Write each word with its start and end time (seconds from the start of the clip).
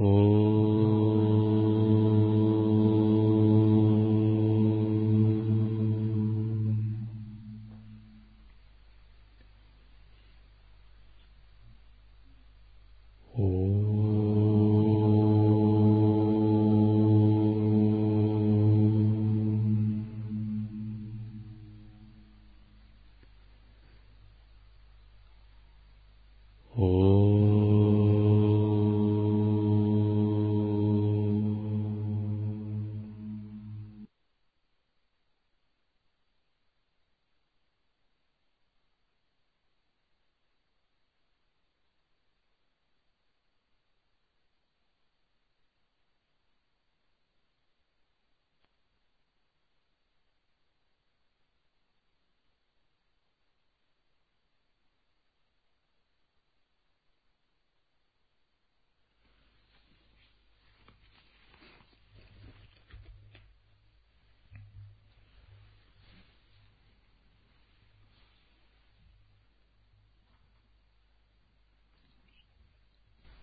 Oh. 0.00 0.39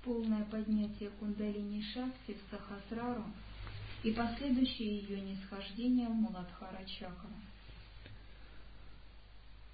Полное 0.08 0.46
поднятие 0.46 1.10
кундалини 1.20 1.84
шакти 1.94 2.38
в 2.38 2.50
сахасрару 2.50 3.26
и 4.04 4.12
последующее 4.12 5.00
ее 5.00 5.20
нисхождение 5.20 6.08
в 6.08 6.14
Муладхара 6.14 6.84
чакру. 6.86 7.30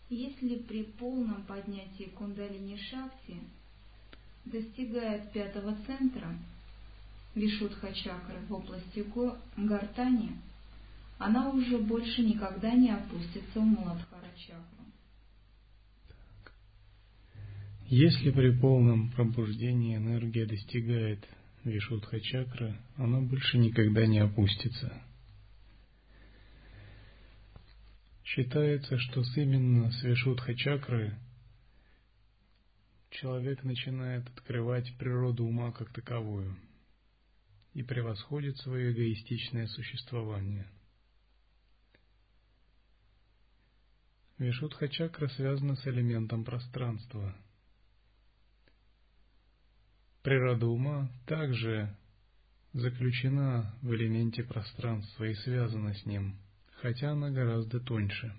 Если 0.10 0.56
при 0.56 0.84
полном 0.84 1.44
поднятии 1.44 2.12
кундалини 2.18 2.78
шакти 2.78 3.38
достигает 4.46 5.32
пятого 5.32 5.78
центра, 5.86 6.36
Вишудха 7.36 7.94
чакры 7.94 8.40
в 8.48 8.54
области 8.54 9.06
гортани, 9.58 10.38
она 11.20 11.50
уже 11.50 11.78
больше 11.78 12.24
никогда 12.24 12.72
не 12.74 12.90
опустится 12.90 13.60
в 13.60 13.66
Муладхара 13.66 14.32
чакру. 14.36 14.83
Если 17.88 18.32
при 18.32 18.58
полном 18.58 19.12
пробуждении 19.12 19.98
энергия 19.98 20.46
достигает 20.46 21.28
вишудха 21.64 22.20
чакры, 22.22 22.78
она 22.96 23.20
больше 23.22 23.58
никогда 23.58 24.06
не 24.08 24.20
опустится. 24.20 25.04
Считается, 28.24 28.98
что 28.98 29.24
с 29.24 29.38
именно 29.38 29.92
с 29.92 30.02
вишудха 30.04 30.56
чакры 30.56 31.18
человек 33.10 33.64
начинает 33.64 34.28
открывать 34.30 34.92
природу 34.98 35.46
ума 35.46 35.72
как 35.72 35.92
таковую 35.92 36.58
и 37.74 37.84
превосходит 37.84 38.58
свое 38.60 38.92
эгоистичное 38.92 39.68
существование. 39.68 40.68
Вишудха 44.40 44.88
чакра 44.88 45.28
связана 45.28 45.76
с 45.76 45.86
элементом 45.86 46.44
пространства– 46.44 47.36
Природа 50.24 50.68
ума 50.68 51.10
также 51.26 51.94
заключена 52.72 53.76
в 53.82 53.94
элементе 53.94 54.42
пространства 54.42 55.26
и 55.26 55.34
связана 55.34 55.94
с 55.94 56.06
ним, 56.06 56.38
хотя 56.82 57.12
она 57.12 57.30
гораздо 57.30 57.82
тоньше. 57.82 58.34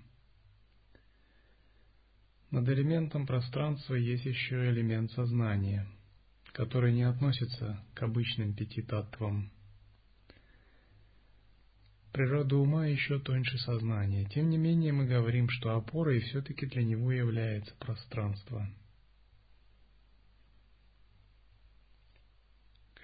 Над 2.49 2.67
элементом 2.69 3.27
пространства 3.27 3.93
есть 3.93 4.25
еще 4.25 4.71
элемент 4.71 5.11
сознания, 5.11 5.85
который 6.53 6.91
не 6.91 7.03
относится 7.03 7.79
к 7.93 8.01
обычным 8.01 8.55
пяти 8.55 8.81
татвам. 8.81 9.51
Природа 12.11 12.55
ума 12.55 12.87
еще 12.87 13.19
тоньше 13.19 13.59
сознания. 13.59 14.25
Тем 14.25 14.49
не 14.49 14.57
менее, 14.57 14.91
мы 14.91 15.05
говорим, 15.05 15.49
что 15.49 15.75
опорой 15.75 16.21
все-таки 16.21 16.65
для 16.65 16.83
него 16.83 17.11
является 17.11 17.75
пространство– 17.75 18.67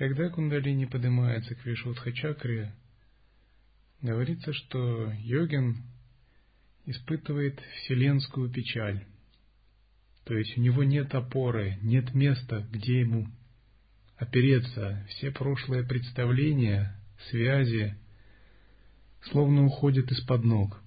Когда 0.01 0.29
кундалини 0.29 0.85
поднимается 0.85 1.53
к 1.53 1.63
Вишудха 1.63 2.11
чакре, 2.11 2.73
говорится, 4.01 4.51
что 4.51 5.13
йогин 5.19 5.77
испытывает 6.87 7.59
вселенскую 7.59 8.49
печаль. 8.49 9.05
То 10.23 10.33
есть 10.35 10.57
у 10.57 10.61
него 10.61 10.83
нет 10.83 11.13
опоры, 11.13 11.77
нет 11.83 12.15
места, 12.15 12.67
где 12.71 13.01
ему 13.01 13.27
опереться. 14.17 15.05
Все 15.09 15.29
прошлые 15.29 15.83
представления, 15.83 16.99
связи, 17.29 17.95
словно 19.29 19.65
уходят 19.65 20.11
из-под 20.11 20.43
ног. 20.43 20.81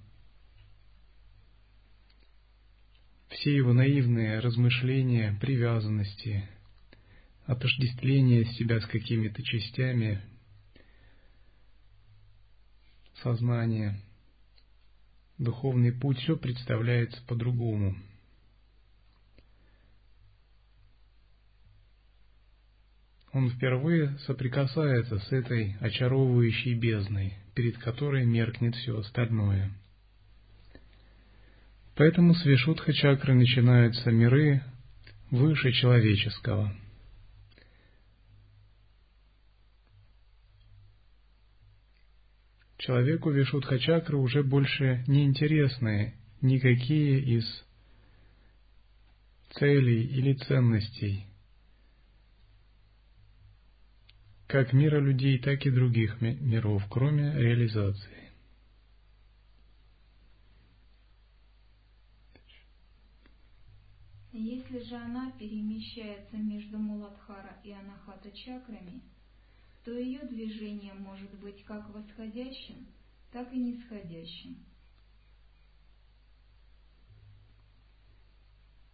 Все 3.29 3.55
его 3.55 3.71
наивные 3.71 4.39
размышления, 4.39 5.37
привязанности, 5.39 6.49
отождествление 7.45 8.45
себя 8.45 8.79
с 8.79 8.85
какими-то 8.85 9.41
частями 9.43 10.21
сознания, 13.21 13.99
духовный 15.37 15.91
путь, 15.91 16.19
все 16.19 16.37
представляется 16.37 17.21
по-другому. 17.27 17.95
Он 23.31 23.49
впервые 23.49 24.17
соприкасается 24.19 25.19
с 25.19 25.31
этой 25.31 25.75
очаровывающей 25.81 26.73
бездной, 26.73 27.33
перед 27.53 27.77
которой 27.77 28.25
меркнет 28.25 28.75
все 28.75 28.97
остальное. 28.97 29.71
Поэтому 31.95 32.33
с 32.33 32.45
Вишудха 32.45 32.93
чакры 32.93 33.33
начинаются 33.33 34.09
миры 34.09 34.63
выше 35.31 35.73
человеческого– 35.73 36.73
Человеку 42.85 43.31
Вишудха-чакры 43.31 44.15
уже 44.15 44.43
больше 44.43 45.03
не 45.07 45.25
интересны 45.25 46.13
никакие 46.39 47.19
из 47.19 47.65
целей 49.55 50.03
или 50.03 50.33
ценностей, 50.33 51.25
как 54.45 54.71
мира 54.71 54.99
людей, 54.99 55.39
так 55.39 55.65
и 55.65 55.71
других 55.71 56.21
миров, 56.21 56.83
кроме 56.87 57.33
реализации. 57.33 58.29
Если 64.31 64.83
же 64.83 64.95
она 64.95 65.31
перемещается 65.39 66.37
между 66.37 66.77
Муладхара 66.77 67.57
и 67.63 67.71
Анахата 67.71 68.29
чакрами– 68.31 69.01
то 69.85 69.91
ее 69.91 70.21
движение 70.21 70.95
может 70.95 71.31
быть 71.39 71.63
как 71.63 71.87
восходящим, 71.91 72.87
так 73.31 73.53
и 73.53 73.57
нисходящим. 73.57 74.57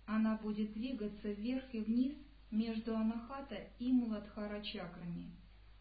Она 0.05 0.35
будет 0.35 0.73
двигаться 0.73 1.31
вверх 1.31 1.73
и 1.73 1.79
вниз 1.79 2.13
между 2.51 2.93
анахата 2.93 3.69
и 3.79 3.93
муладхара 3.93 4.61
чакрами 4.61 5.31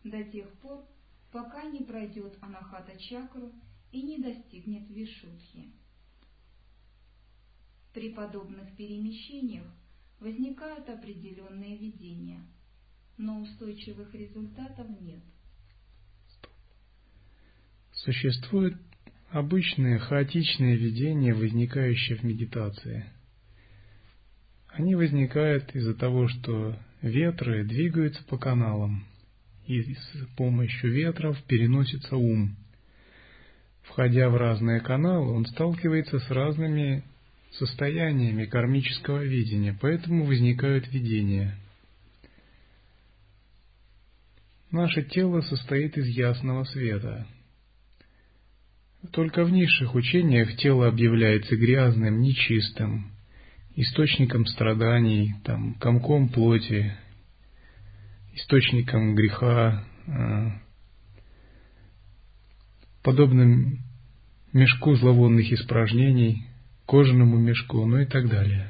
до 0.04 0.22
тех 0.22 0.48
пор, 0.60 0.86
пока 1.32 1.64
не 1.64 1.80
пройдет 1.80 2.38
анахата 2.40 2.96
чакру 2.96 3.52
и 3.90 4.02
не 4.02 4.18
достигнет 4.18 4.88
вишудхи. 4.88 5.72
При 7.92 8.14
подобных 8.14 8.76
перемещениях 8.76 9.66
возникают 10.20 10.88
определенные 10.88 11.76
видения– 11.76 12.40
но 13.20 13.40
устойчивых 13.40 14.14
результатов 14.14 14.86
нет. 15.00 15.20
Существуют 17.92 18.76
обычные 19.30 19.98
хаотичные 19.98 20.76
видения, 20.76 21.34
возникающие 21.34 22.16
в 22.16 22.22
медитации. 22.22 23.04
Они 24.68 24.94
возникают 24.94 25.74
из-за 25.74 25.94
того, 25.94 26.28
что 26.28 26.78
ветры 27.02 27.64
двигаются 27.64 28.24
по 28.24 28.38
каналам 28.38 29.04
и 29.66 29.94
с 29.94 30.26
помощью 30.36 30.90
ветров 30.90 31.36
переносится 31.44 32.16
ум. 32.16 32.56
Входя 33.82 34.30
в 34.30 34.36
разные 34.36 34.80
каналы, 34.80 35.32
он 35.32 35.44
сталкивается 35.44 36.20
с 36.20 36.30
разными 36.30 37.04
состояниями 37.52 38.46
кармического 38.46 39.22
видения, 39.24 39.76
поэтому 39.78 40.24
возникают 40.24 40.88
видения. 40.88 41.58
Наше 44.70 45.02
тело 45.02 45.40
состоит 45.40 45.96
из 45.98 46.06
ясного 46.06 46.62
света. 46.64 47.26
Только 49.12 49.44
в 49.44 49.50
низших 49.50 49.94
учениях 49.96 50.56
тело 50.56 50.86
объявляется 50.86 51.56
грязным, 51.56 52.20
нечистым, 52.20 53.10
источником 53.74 54.46
страданий, 54.46 55.34
там, 55.42 55.74
комком 55.74 56.28
плоти, 56.28 56.94
источником 58.34 59.16
греха, 59.16 59.84
э, 60.06 60.50
подобным 63.02 63.80
мешку 64.52 64.94
зловонных 64.94 65.50
испражнений, 65.50 66.44
кожаному 66.86 67.38
мешку, 67.38 67.84
ну 67.86 67.98
и 67.98 68.06
так 68.06 68.28
далее. 68.28 68.68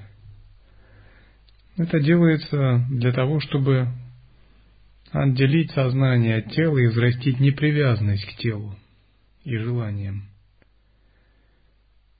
Это 1.76 2.00
делается 2.00 2.86
для 2.88 3.12
того, 3.12 3.40
чтобы 3.40 3.88
отделить 5.12 5.70
сознание 5.72 6.36
от 6.36 6.52
тела 6.52 6.78
и 6.78 6.86
взрастить 6.86 7.40
непривязанность 7.40 8.24
к 8.26 8.36
телу 8.36 8.76
и 9.44 9.56
желаниям. 9.56 10.28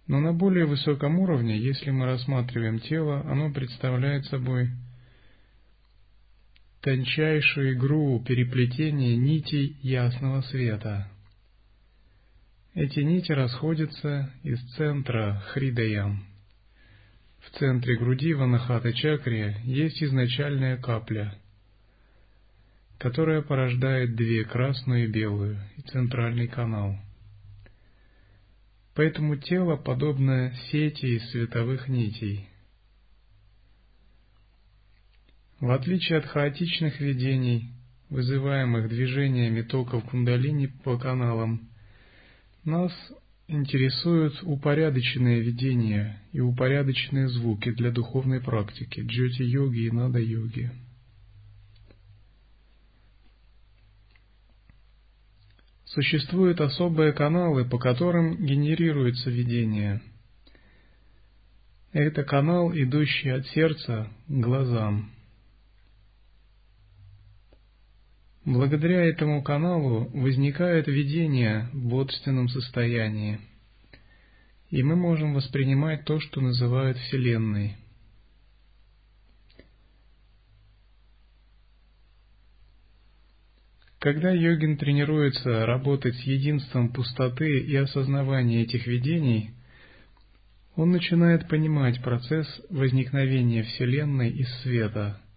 Но 0.07 0.19
на 0.19 0.33
более 0.33 0.67
высоком 0.67 1.21
уровне, 1.21 1.57
если 1.57 1.91
мы 1.91 2.07
рассматриваем 2.07 2.81
тело, 2.81 3.21
оно 3.31 3.53
представляет 3.53 4.27
собой 4.27 4.71
тончайшую 6.83 7.75
игру 7.75 8.21
переплетения 8.27 9.17
нитей 9.17 9.77
ясного 9.83 10.41
света. 10.43 11.09
Эти 12.75 13.01
нити 13.01 13.31
расходятся 13.33 14.33
из 14.43 14.61
центра 14.75 15.43
Хридаям. 15.49 16.25
В 17.41 17.51
центре 17.59 17.97
груди 17.97 18.35
в 18.35 18.43
Анахата 18.43 18.93
чакре 18.93 19.61
есть 19.65 20.03
изначальная 20.03 20.77
капля, 20.77 21.35
которая 23.01 23.43
порождает 23.43 24.15
две, 24.15 24.45
красную 24.45 25.07
и 25.07 25.11
белую, 25.11 25.59
и 25.77 25.83
центральный 25.83 26.47
канал. 26.47 26.97
Поэтому 28.95 29.37
тело 29.37 29.77
подобно 29.77 30.53
сети 30.71 31.17
из 31.17 31.31
световых 31.31 31.89
нитей– 31.89 32.47
В 35.61 35.73
отличие 35.73 36.19
от 36.19 36.25
хаотичных 36.25 37.01
видений, 37.01 37.69
вызываемых 38.09 38.89
движениями 38.89 39.61
токов 39.61 40.05
кундалини 40.05 40.69
по 40.85 40.97
каналам, 40.97 41.69
нас 42.65 42.93
интересуют 43.47 44.43
упорядоченные 44.43 45.43
видения 45.43 46.23
и 46.33 46.41
упорядоченные 46.41 47.29
звуки 47.29 47.73
для 47.73 47.91
духовной 47.91 48.41
практики 48.41 49.01
джоти-йоги 49.01 49.81
и 49.81 49.91
нада-йоги. 49.91 50.71
Существуют 55.95 56.61
особые 56.61 57.13
каналы, 57.13 57.65
по 57.65 57.79
которым 57.79 58.37
генерируется 58.45 59.31
видение. 59.31 60.01
Это 61.93 62.25
канал, 62.25 62.73
идущий 62.73 63.31
от 63.31 63.47
сердца 63.49 64.09
к 64.29 64.33
глазам– 64.33 65.11
Благодаря 68.45 69.05
этому 69.05 69.43
каналу 69.43 70.11
возникает 70.15 70.87
видение 70.87 71.69
в 71.75 71.89
бодственном 71.89 72.49
состоянии, 72.49 73.39
и 74.71 74.83
мы 74.83 74.97
можем 74.97 75.35
воспринимать 75.35 76.05
то, 76.05 76.21
что 76.21 76.41
называют 76.41 76.97
Вселенной. 76.97 77.77
Когда 84.01 84.33
йогин 84.33 84.77
тренируется 84.77 85.65
работать 85.67 86.17
с 86.17 86.23
единством 86.23 86.93
пустоты 86.93 87.61
и 87.61 87.77
осознавания 87.77 88.63
этих 88.63 88.89
видений, 88.89 89.51
он 90.75 90.91
начинает 90.91 91.49
понимать 91.49 92.03
процесс 92.03 92.49
возникновения 92.71 93.63
Вселенной 93.63 94.31
из 94.31 94.49
света– 94.63 95.21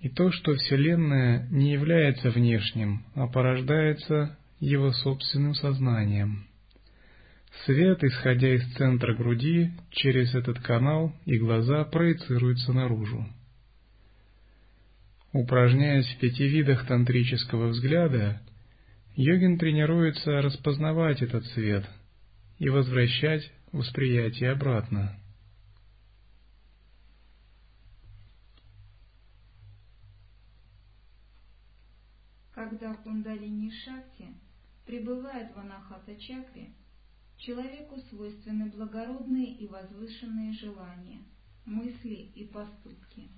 и 0.00 0.08
то, 0.08 0.30
что 0.30 0.54
Вселенная 0.54 1.48
не 1.50 1.72
является 1.72 2.30
внешним, 2.30 3.04
а 3.14 3.26
порождается 3.26 4.38
его 4.60 4.92
собственным 4.92 5.54
сознанием. 5.54 6.46
Свет, 7.64 8.04
исходя 8.04 8.54
из 8.54 8.64
центра 8.74 9.14
груди, 9.14 9.72
через 9.90 10.34
этот 10.34 10.60
канал 10.60 11.12
и 11.24 11.38
глаза 11.38 11.84
проецируется 11.84 12.72
наружу. 12.72 13.26
Упражняясь 15.36 16.06
в 16.06 16.18
пяти 16.18 16.48
видах 16.48 16.86
тантрического 16.86 17.68
взгляда, 17.68 18.40
йогин 19.16 19.58
тренируется 19.58 20.40
распознавать 20.40 21.20
этот 21.20 21.44
свет 21.48 21.84
и 22.58 22.70
возвращать 22.70 23.52
восприятие 23.70 24.52
обратно. 24.52 25.14
Когда 32.54 32.94
кундалини 32.94 33.70
шакти 33.84 34.28
пребывает 34.86 35.54
в 35.54 35.58
анахата 35.58 36.16
чакре, 36.16 36.70
человеку 37.36 38.00
свойственны 38.08 38.70
благородные 38.70 39.52
и 39.52 39.66
возвышенные 39.66 40.54
желания, 40.54 41.20
мысли 41.66 42.30
и 42.34 42.46
поступки. 42.46 43.28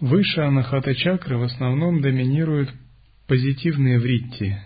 Выше 0.00 0.42
анахата 0.42 0.94
чакры 0.94 1.38
в 1.38 1.42
основном 1.44 2.02
доминируют 2.02 2.70
позитивные 3.26 3.98
вритти, 3.98 4.58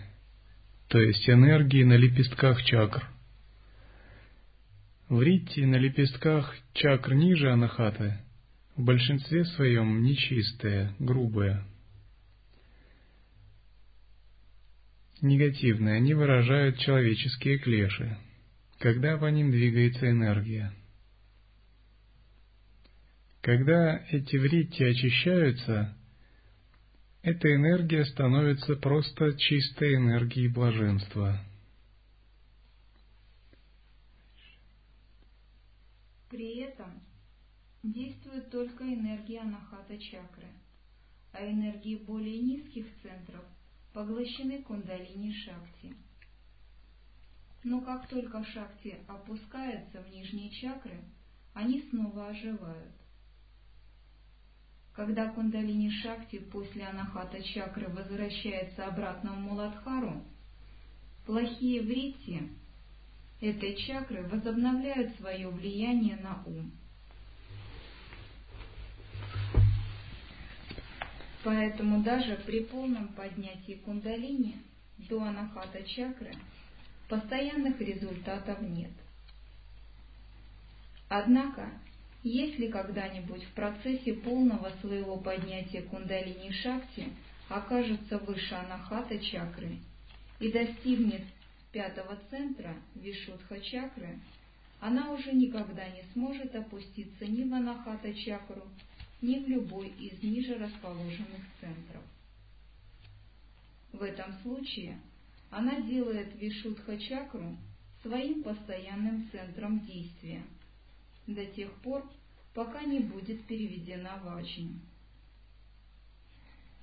то 0.89 0.99
есть 0.99 1.29
энергии 1.29 1.83
на 1.83 1.93
лепестках 1.93 2.61
чакр. 2.63 3.07
Вритти 5.07 5.65
на 5.65 5.77
лепестках 5.77 6.53
чакр 6.73 7.13
ниже 7.13 7.49
анахаты 7.49 8.17
в 8.75 8.83
большинстве 8.83 9.45
своем 9.45 10.03
нечистое, 10.03 10.93
грубое. 10.99 11.63
Негативные, 15.21 15.95
они 15.95 16.13
выражают 16.13 16.77
человеческие 16.79 17.57
клеши, 17.57 18.17
когда 18.79 19.17
по 19.17 19.27
ним 19.27 19.51
двигается 19.51 20.09
энергия. 20.09 20.73
Когда 23.41 23.97
эти 24.11 24.35
вритти 24.35 24.83
очищаются, 24.83 25.97
эта 27.23 27.55
энергия 27.55 28.05
становится 28.05 28.75
просто 28.75 29.35
чистой 29.35 29.95
энергией 29.95 30.47
блаженства. 30.47 31.39
При 36.29 36.59
этом 36.59 37.01
действует 37.81 38.51
только 38.51 38.83
энергия 38.83 39.41
анахата 39.41 39.97
чакры, 39.97 40.47
а 41.33 41.43
энергии 41.43 41.95
более 41.95 42.39
низких 42.39 42.85
центров 43.01 43.43
поглощены 43.91 44.61
кундалини 44.61 45.33
шакти. 45.33 45.95
Но 47.63 47.81
как 47.81 48.07
только 48.07 48.43
шакти 48.43 48.99
опускается 49.07 50.03
в 50.03 50.11
нижние 50.11 50.51
чакры, 50.51 51.03
они 51.53 51.81
снова 51.89 52.29
оживают. 52.29 53.00
Когда 54.93 55.29
кундалини 55.29 55.89
шакти 55.89 56.39
после 56.39 56.85
анахата 56.85 57.41
чакры 57.41 57.87
возвращается 57.87 58.85
обратно 58.85 59.33
в 59.33 59.39
Муладхару, 59.39 60.21
плохие 61.25 61.81
вритти 61.81 62.49
этой 63.39 63.75
чакры 63.75 64.23
возобновляют 64.23 65.15
свое 65.15 65.47
влияние 65.47 66.17
на 66.17 66.43
ум. 66.45 66.71
Поэтому 71.43 72.03
даже 72.03 72.35
при 72.45 72.65
полном 72.65 73.07
поднятии 73.09 73.81
кундалини 73.85 74.61
до 75.09 75.23
анахата 75.23 75.83
чакры 75.83 76.35
постоянных 77.07 77.79
результатов 77.79 78.61
нет. 78.61 78.91
Однако, 81.09 81.71
если 82.23 82.67
когда-нибудь 82.67 83.43
в 83.43 83.53
процессе 83.53 84.13
полного 84.13 84.71
своего 84.81 85.17
поднятия 85.17 85.81
кундалини 85.81 86.51
шакти 86.51 87.09
окажется 87.49 88.19
выше 88.19 88.53
анахата 88.53 89.17
чакры 89.19 89.77
и 90.39 90.51
достигнет 90.51 91.23
пятого 91.71 92.17
центра 92.29 92.75
вишудха 92.95 93.59
чакры, 93.61 94.19
она 94.79 95.11
уже 95.11 95.31
никогда 95.31 95.87
не 95.89 96.03
сможет 96.13 96.55
опуститься 96.55 97.25
ни 97.25 97.43
в 97.43 97.53
анахата 97.53 98.13
чакру, 98.13 98.63
ни 99.21 99.39
в 99.39 99.47
любой 99.47 99.89
из 99.99 100.21
ниже 100.21 100.55
расположенных 100.57 101.41
центров. 101.59 102.03
В 103.93 104.01
этом 104.01 104.33
случае 104.41 104.99
она 105.49 105.81
делает 105.81 106.33
Вишудха-чакру 106.39 107.57
своим 108.01 108.41
постоянным 108.41 109.29
центром 109.31 109.85
действия 109.85 110.41
до 111.27 111.45
тех 111.45 111.71
пор, 111.81 112.03
пока 112.53 112.83
не 112.83 112.99
будет 112.99 113.45
переведена 113.45 114.19
в 114.23 114.35
Ачни. 114.35 114.79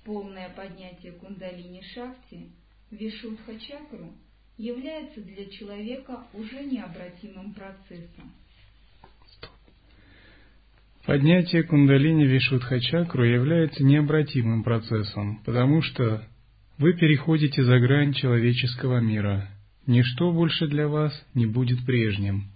Полное 0.03 0.49
поднятие 0.49 1.11
кундалини 1.13 1.81
шахти, 1.93 2.51
Вишудха-чакру, 2.91 4.13
является 4.57 5.21
для 5.21 5.45
человека 5.49 6.23
уже 6.33 6.63
необратимым 6.63 7.53
процессом. 7.53 8.33
Поднятие 11.05 11.63
кундалини 11.63 12.25
Вишудха-чакру 12.25 13.23
является 13.23 13.83
необратимым 13.83 14.63
процессом, 14.63 15.41
потому 15.45 15.81
что 15.81 16.27
вы 16.77 16.93
переходите 16.93 17.63
за 17.63 17.79
грань 17.79 18.13
человеческого 18.13 18.99
мира. 18.99 19.49
Ничто 19.87 20.31
больше 20.31 20.67
для 20.67 20.87
вас 20.87 21.11
не 21.33 21.45
будет 21.45 21.85
прежним. 21.85 22.51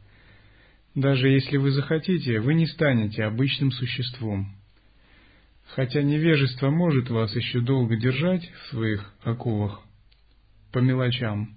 Даже 0.95 1.27
если 1.29 1.57
вы 1.57 1.71
захотите, 1.71 2.39
вы 2.39 2.53
не 2.53 2.67
станете 2.67 3.23
обычным 3.23 3.71
существом. 3.71 4.55
Хотя 5.75 6.03
невежество 6.03 6.69
может 6.69 7.09
вас 7.09 7.35
еще 7.35 7.62
долго 7.62 7.95
держать 7.95 8.47
в 8.47 8.67
своих 8.69 9.12
оковах 9.23 9.81
по 10.71 10.79
мелочам, 10.79 11.55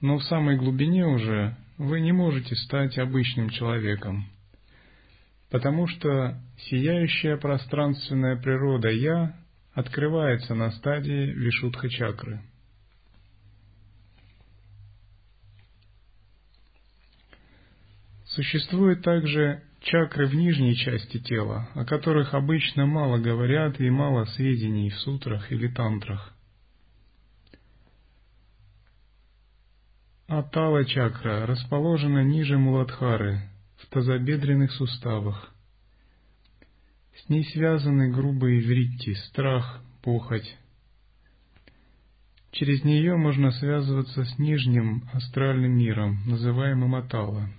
но 0.00 0.16
в 0.16 0.24
самой 0.24 0.56
глубине 0.56 1.06
уже 1.06 1.56
вы 1.76 2.00
не 2.00 2.12
можете 2.12 2.56
стать 2.56 2.98
обычным 2.98 3.50
человеком, 3.50 4.24
потому 5.50 5.86
что 5.86 6.40
сияющая 6.56 7.36
пространственная 7.36 8.36
природа 8.36 8.88
«Я» 8.88 9.36
открывается 9.74 10.54
на 10.54 10.70
стадии 10.70 11.32
вишудха-чакры. 11.32 12.40
Существуют 18.34 19.02
также 19.02 19.64
чакры 19.80 20.26
в 20.28 20.34
нижней 20.34 20.76
части 20.76 21.18
тела, 21.18 21.68
о 21.74 21.84
которых 21.84 22.32
обычно 22.32 22.86
мало 22.86 23.18
говорят 23.18 23.80
и 23.80 23.90
мало 23.90 24.24
сведений 24.26 24.90
в 24.90 24.98
сутрах 24.98 25.50
или 25.50 25.66
тантрах. 25.66 26.32
Атала 30.28 30.84
чакра 30.84 31.44
расположена 31.44 32.22
ниже 32.22 32.56
Муладхары, 32.56 33.40
в 33.78 33.86
тазобедренных 33.86 34.70
суставах. 34.72 35.52
С 37.16 37.28
ней 37.28 37.44
связаны 37.46 38.12
грубые 38.12 38.60
вритти, 38.60 39.14
страх, 39.26 39.82
похоть. 40.02 40.56
Через 42.52 42.84
нее 42.84 43.16
можно 43.16 43.50
связываться 43.50 44.24
с 44.24 44.38
нижним 44.38 45.08
астральным 45.12 45.76
миром, 45.76 46.20
называемым 46.26 46.94
Атала. 46.94 47.50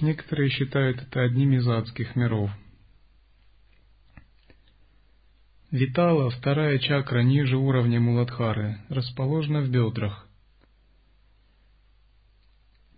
Некоторые 0.00 0.50
считают 0.50 1.00
это 1.00 1.22
одним 1.22 1.54
из 1.54 1.66
адских 1.66 2.16
миров. 2.16 2.50
Витала, 5.70 6.30
вторая 6.30 6.78
чакра 6.78 7.20
ниже 7.20 7.56
уровня 7.56 7.98
Муладхары, 7.98 8.78
расположена 8.88 9.62
в 9.62 9.70
бедрах. 9.70 10.28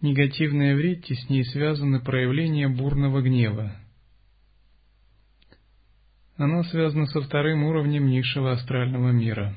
Негативные 0.00 0.74
вритти 0.76 1.14
с 1.14 1.28
ней 1.28 1.44
связаны 1.44 2.00
проявления 2.00 2.68
бурного 2.68 3.22
гнева. 3.22 3.76
Она 6.36 6.62
связана 6.64 7.06
со 7.06 7.20
вторым 7.20 7.64
уровнем 7.64 8.06
низшего 8.06 8.52
астрального 8.52 9.10
мира. 9.10 9.56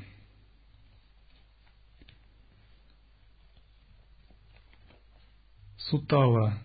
Сутала, 5.78 6.60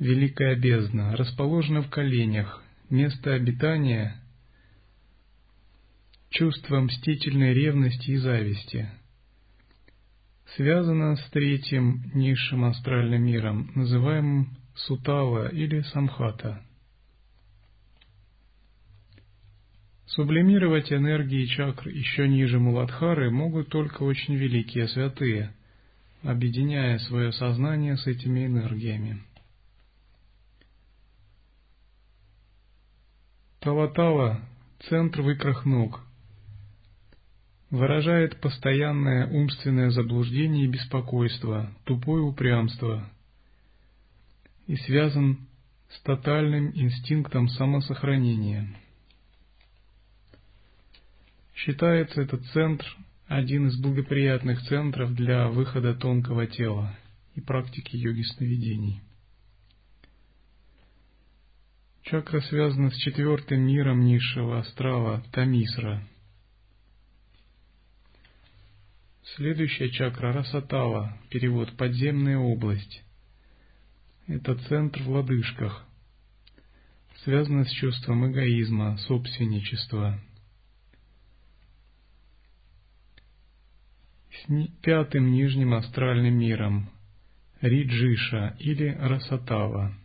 великая 0.00 0.56
бездна, 0.56 1.16
расположена 1.16 1.82
в 1.82 1.88
коленях, 1.88 2.64
место 2.88 3.34
обитания 3.34 4.20
чувства 6.30 6.80
мстительной 6.80 7.54
ревности 7.54 8.10
и 8.10 8.16
зависти– 8.16 8.90
связана 10.56 11.16
с 11.16 11.30
третьим 11.30 12.10
низшим 12.14 12.64
астральным 12.64 13.22
миром, 13.22 13.70
называемым 13.74 14.56
Сутала 14.74 15.48
или 15.48 15.82
Самхата. 15.82 16.62
Сублимировать 20.06 20.92
энергии 20.92 21.46
чакр 21.46 21.88
еще 21.88 22.26
ниже 22.26 22.58
Муладхары 22.58 23.30
могут 23.30 23.68
только 23.68 24.02
очень 24.02 24.34
великие 24.34 24.88
святые, 24.88 25.54
объединяя 26.22 26.98
свое 26.98 27.32
сознание 27.32 27.96
с 27.96 28.06
этими 28.06 28.46
энергиями. 28.46 29.22
Талатала– 33.60 34.40
центр 34.88 35.20
в 35.20 35.30
икрах 35.30 35.66
ног– 35.66 36.00
выражает 37.70 38.40
постоянное 38.40 39.26
умственное 39.26 39.90
заблуждение 39.90 40.64
и 40.64 40.68
беспокойство, 40.68 41.70
тупое 41.84 42.22
упрямство 42.22 43.06
и 44.66 44.76
связан 44.76 45.46
с 45.90 46.00
тотальным 46.00 46.70
инстинктом 46.74 47.48
самосохранения. 47.48 48.66
Считается 51.54 52.22
этот 52.22 52.42
центр 52.46 52.86
один 53.26 53.66
из 53.66 53.78
благоприятных 53.78 54.62
центров 54.62 55.14
для 55.14 55.48
выхода 55.48 55.94
тонкого 55.94 56.46
тела 56.46 56.96
и 57.34 57.42
практики 57.42 57.94
йоги 57.94 58.22
сновидений. 58.22 59.02
Чакра 62.10 62.40
связана 62.40 62.90
с 62.90 62.96
четвертым 62.96 63.60
миром 63.60 64.04
низшего 64.04 64.58
астрала 64.58 65.22
Тамисра– 65.32 66.06
Следующая 69.36 69.90
чакра 69.90 70.32
Расатала, 70.32 71.16
перевод 71.30 71.76
«подземная 71.76 72.36
область». 72.36 73.04
Это 74.26 74.56
центр 74.68 75.02
в 75.04 75.10
лодыжках. 75.10 75.86
Связано 77.22 77.64
с 77.64 77.70
чувством 77.70 78.30
эгоизма, 78.30 78.96
собственничества. 78.98 80.20
С 84.32 84.52
пятым 84.82 85.30
нижним 85.30 85.74
астральным 85.74 86.34
миром 86.34 86.90
Риджиша 87.60 88.56
или 88.58 88.88
Расатала. 88.98 89.99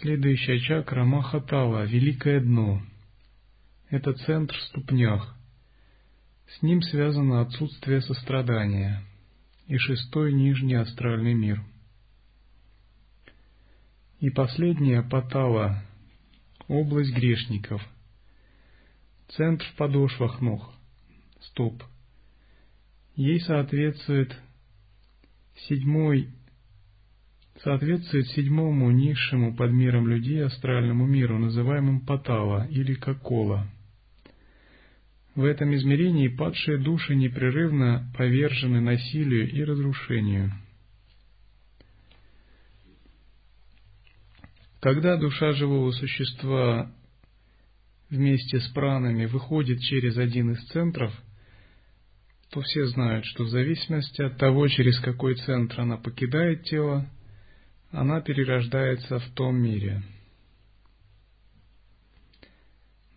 Следующая 0.00 0.58
чакра 0.60 1.04
Махатала, 1.04 1.84
великое 1.84 2.40
дно– 2.40 2.80
это 3.90 4.14
центр 4.14 4.56
в 4.56 4.62
ступнях. 4.62 5.36
С 6.48 6.62
ним 6.62 6.80
связано 6.80 7.42
отсутствие 7.42 8.00
сострадания 8.00 9.02
и 9.66 9.76
шестой 9.76 10.32
нижний 10.32 10.76
астральный 10.76 11.34
мир. 11.34 11.62
И 14.20 14.30
последняя 14.30 15.02
Патала, 15.02 15.82
область 16.68 17.12
грешников, 17.14 17.82
центр 19.28 19.64
в 19.66 19.76
подошвах 19.76 20.40
ног, 20.40 20.72
стоп. 21.40 21.82
Ей 23.14 23.40
соответствует 23.40 24.34
седьмой 25.68 26.30
соответствует 27.60 28.26
седьмому 28.28 28.90
низшему 28.90 29.54
под 29.54 29.72
миром 29.72 30.08
людей 30.08 30.44
астральному 30.44 31.06
миру, 31.06 31.38
называемому 31.38 32.00
Патала 32.00 32.66
или 32.68 32.94
Кокола. 32.94 33.68
В 35.34 35.44
этом 35.44 35.74
измерении 35.74 36.28
падшие 36.28 36.78
души 36.78 37.14
непрерывно 37.14 38.12
повержены 38.16 38.80
насилию 38.80 39.50
и 39.50 39.64
разрушению. 39.64 40.52
Когда 44.80 45.16
душа 45.16 45.52
живого 45.52 45.92
существа 45.92 46.92
вместе 48.10 48.60
с 48.60 48.68
пранами 48.70 49.26
выходит 49.26 49.80
через 49.80 50.18
один 50.18 50.50
из 50.50 50.62
центров, 50.66 51.14
то 52.50 52.60
все 52.60 52.86
знают, 52.86 53.24
что 53.24 53.44
в 53.44 53.48
зависимости 53.48 54.20
от 54.20 54.36
того, 54.36 54.68
через 54.68 54.98
какой 55.00 55.36
центр 55.36 55.80
она 55.80 55.96
покидает 55.96 56.64
тело, 56.64 57.08
она 57.92 58.20
перерождается 58.20 59.20
в 59.20 59.28
том 59.34 59.56
мире– 59.56 60.02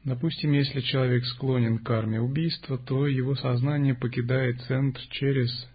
Допустим, 0.05 0.51
если 0.51 0.81
человек 0.81 1.25
склонен 1.25 1.79
к 1.79 1.83
карме 1.83 2.21
убийства, 2.21 2.77
то 2.77 3.07
его 3.07 3.35
сознание 3.35 3.95
покидает 3.95 4.61
центр 4.61 5.01
через 5.09 5.67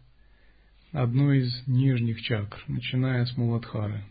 одну 0.93 1.33
из 1.33 1.67
нижних 1.67 2.23
чакр, 2.23 2.63
начиная 2.69 3.27
с 3.27 3.37
Муладхары. 3.37 4.05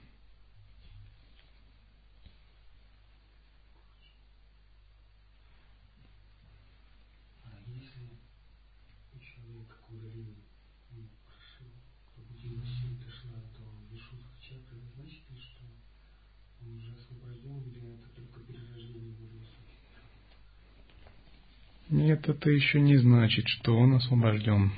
Нет, 21.90 22.30
это 22.30 22.52
еще 22.52 22.80
не 22.80 22.98
значит, 22.98 23.48
что 23.48 23.76
он 23.76 23.96
освобожден. 23.96 24.72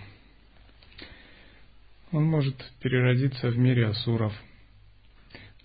Он 2.14 2.24
может 2.26 2.56
переродиться 2.80 3.50
в 3.50 3.58
мире 3.58 3.88
асуров. 3.88 4.34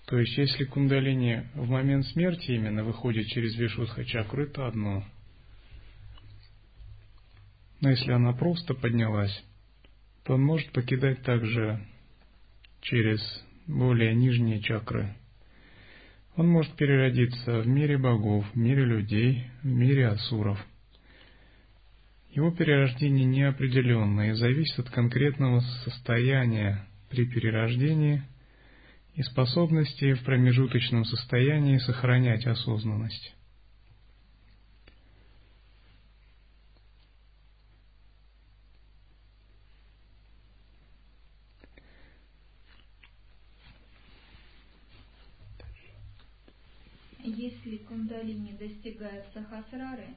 То 0.07 0.19
есть, 0.19 0.37
если 0.37 0.65
кундалини 0.65 1.47
в 1.53 1.69
момент 1.69 2.05
смерти 2.07 2.51
именно 2.51 2.83
выходит 2.83 3.27
через 3.27 3.55
Вишудха 3.55 4.03
чакру, 4.05 4.43
это 4.43 4.67
одно. 4.67 5.05
Но 7.79 7.89
если 7.89 8.11
она 8.11 8.33
просто 8.33 8.73
поднялась, 8.73 9.43
то 10.23 10.33
он 10.33 10.43
может 10.43 10.71
покидать 10.71 11.21
также 11.23 11.85
через 12.81 13.21
более 13.67 14.13
нижние 14.15 14.61
чакры. 14.61 15.15
Он 16.37 16.47
может 16.47 16.73
переродиться 16.73 17.59
в 17.59 17.67
мире 17.67 17.97
богов, 17.97 18.45
в 18.53 18.55
мире 18.55 18.85
людей, 18.85 19.43
в 19.63 19.67
мире 19.67 20.07
асуров– 20.07 20.65
его 22.37 22.51
перерождение 22.51 23.25
неопределенно 23.25 24.29
и 24.29 24.33
зависит 24.33 24.77
от 24.77 24.91
конкретного 24.91 25.61
состояния 25.83 26.87
при 27.09 27.25
перерождении 27.25 28.21
и 29.15 29.23
способности 29.23 30.13
в 30.13 30.23
промежуточном 30.23 31.03
состоянии 31.05 31.79
сохранять 31.79 32.45
осознанность. 32.45 33.35
Если 47.57 47.77
кундалини 47.77 48.51
достигает 48.53 49.25
сахасрары, 49.33 50.15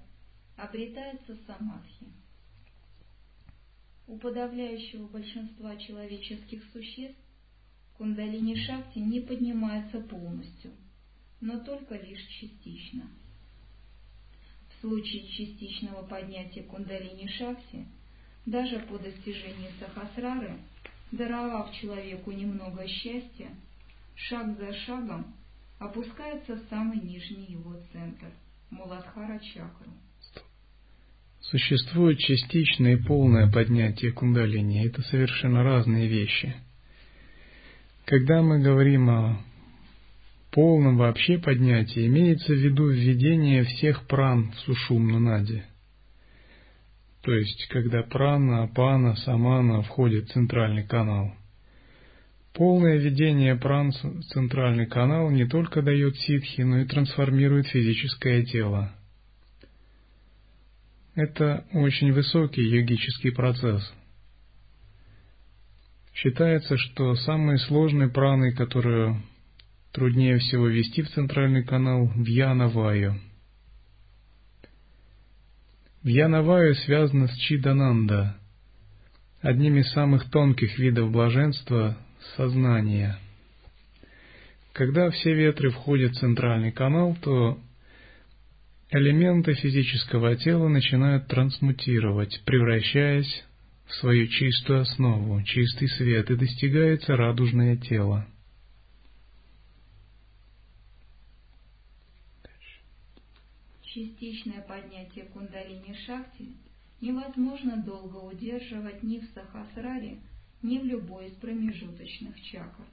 обретается 0.56 1.36
самадхи. 1.46 2.06
У 4.06 4.18
подавляющего 4.18 5.06
большинства 5.06 5.76
человеческих 5.76 6.62
существ 6.72 7.18
кундалини 7.96 8.56
шакти 8.56 8.98
не 8.98 9.20
поднимается 9.20 10.00
полностью, 10.00 10.72
но 11.40 11.60
только 11.60 11.96
лишь 11.96 12.26
частично. 12.26 13.08
В 14.68 14.80
случае 14.82 15.26
частичного 15.28 16.06
поднятия 16.06 16.62
кундалини 16.62 17.28
шакти, 17.28 17.86
даже 18.44 18.80
по 18.80 18.98
достижении 18.98 19.70
сахасрары, 19.78 20.58
даровав 21.10 21.72
человеку 21.74 22.32
немного 22.32 22.86
счастья, 22.86 23.48
шаг 24.14 24.58
за 24.58 24.74
шагом 24.74 25.34
опускается 25.80 26.54
в 26.54 26.68
самый 26.68 27.00
нижний 27.00 27.46
его 27.48 27.74
центр– 27.92 28.28
Муладхара 28.70 29.40
чакру. 29.40 29.90
Существует 31.40 32.18
частичное 32.18 32.92
и 32.92 33.02
полное 33.02 33.50
поднятие 33.50 34.12
кундалини. 34.12 34.86
Это 34.86 35.02
совершенно 35.02 35.64
разные 35.64 36.06
вещи. 36.06 36.54
Когда 38.04 38.42
мы 38.42 38.60
говорим 38.60 39.10
о 39.10 39.42
полном 40.52 40.98
вообще 40.98 41.38
поднятии, 41.38 42.06
имеется 42.06 42.52
в 42.52 42.58
виду 42.58 42.88
введение 42.88 43.64
всех 43.64 44.06
пран 44.06 44.52
в 44.52 44.60
сушумну 44.60 45.18
нади. 45.18 45.62
То 47.22 47.32
есть, 47.32 47.66
когда 47.68 48.02
прана, 48.02 48.64
апана, 48.64 49.16
самана 49.16 49.82
входит 49.82 50.26
в 50.26 50.32
центральный 50.32 50.86
канал. 50.86 51.34
Полное 52.52 52.96
введение 52.96 53.54
пран 53.54 53.92
в 53.92 54.22
центральный 54.24 54.86
канал 54.86 55.30
не 55.30 55.46
только 55.46 55.82
дает 55.82 56.16
ситхи, 56.16 56.62
но 56.62 56.78
и 56.78 56.84
трансформирует 56.84 57.68
физическое 57.68 58.44
тело. 58.44 58.92
Это 61.14 61.64
очень 61.72 62.12
высокий 62.12 62.62
йогический 62.62 63.30
процесс. 63.30 63.92
Считается, 66.12 66.76
что 66.76 67.14
самые 67.14 67.58
сложные 67.58 68.08
праны, 68.08 68.52
которые 68.52 69.22
труднее 69.92 70.38
всего 70.38 70.66
вести 70.66 71.02
в 71.02 71.10
центральный 71.10 71.64
канал, 71.64 72.10
Вьяна-Ваю. 72.16 73.20
Вьяна-Ваю 76.02 76.74
связано 76.74 77.28
с 77.28 77.36
Чидананда, 77.36 78.36
одним 79.40 79.76
из 79.76 79.90
самых 79.92 80.28
тонких 80.30 80.78
видов 80.80 81.12
блаженства– 81.12 81.96
сознания. 82.36 83.18
Когда 84.72 85.10
все 85.10 85.34
ветры 85.34 85.70
входят 85.70 86.12
в 86.12 86.20
центральный 86.20 86.72
канал, 86.72 87.16
то 87.20 87.58
элементы 88.90 89.54
физического 89.54 90.36
тела 90.36 90.68
начинают 90.68 91.26
трансмутировать, 91.26 92.42
превращаясь 92.44 93.44
в 93.86 93.94
свою 93.94 94.28
чистую 94.28 94.82
основу, 94.82 95.42
чистый 95.42 95.88
свет, 95.88 96.30
и 96.30 96.36
достигается 96.36 97.16
радужное 97.16 97.76
тело. 97.76 98.26
Частичное 103.82 104.60
поднятие 104.60 105.24
кундалини 105.24 105.96
шакти 106.06 106.50
невозможно 107.00 107.82
долго 107.82 108.18
удерживать 108.18 109.02
ни 109.02 109.18
в 109.18 109.24
сахасраре, 109.34 110.20
ни 110.62 110.78
в 110.78 110.84
любой 110.84 111.28
из 111.28 111.34
промежуточных 111.34 112.40
чакр. 112.42 112.84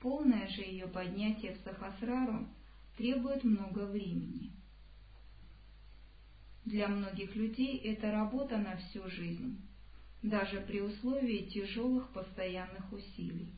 Полное 0.00 0.46
же 0.48 0.62
ее 0.62 0.86
поднятие 0.86 1.54
в 1.54 1.58
сахасрару– 1.64 2.46
требует 2.96 3.44
много 3.44 3.86
времени. 3.86 4.50
Для 6.64 6.88
многих 6.88 7.36
людей 7.36 7.78
это 7.78 8.10
работа 8.10 8.58
на 8.58 8.76
всю 8.76 9.08
жизнь, 9.08 9.60
даже 10.22 10.60
при 10.62 10.80
условии 10.80 11.48
тяжелых 11.48 12.10
постоянных 12.12 12.92
усилий. 12.92 13.52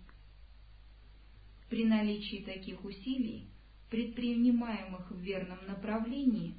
При 1.71 1.85
наличии 1.85 2.43
таких 2.45 2.85
усилий, 2.85 3.49
предпринимаемых 3.91 5.11
в 5.11 5.19
верном 5.19 5.59
направлении, 5.67 6.55